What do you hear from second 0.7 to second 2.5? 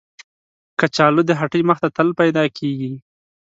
کچالو د هټۍ مخ ته تل پیدا